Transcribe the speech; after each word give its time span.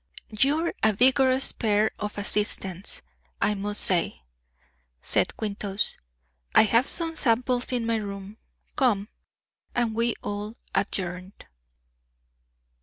"You're 0.31 0.73
a 0.81 0.93
vigorous 0.93 1.51
pair 1.51 1.91
of 1.99 2.17
assistants, 2.17 3.03
I 3.39 3.53
must 3.53 3.81
say," 3.81 4.23
said 5.03 5.37
Quintus. 5.37 5.95
"I 6.55 6.63
have 6.63 6.87
some 6.87 7.15
samples 7.15 7.71
in 7.71 7.85
my 7.85 7.97
room. 7.97 8.37
Come!" 8.75 9.09
and 9.75 9.93
we 9.93 10.15
all 10.23 10.55
adjourned. 10.73 11.45